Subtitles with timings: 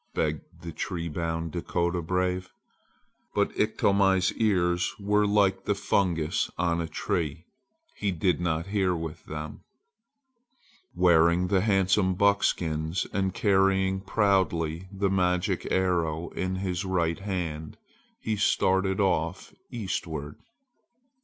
[0.15, 2.49] begged the tree bound Dakota brave.
[3.35, 7.45] But Iktomi's ears were like the fungus on a tree.
[7.97, 9.61] He did not hear with them.
[10.95, 17.77] Wearing the handsome buckskins and carrying proudly the magic arrow in his right hand,
[18.21, 20.39] he started off eastward.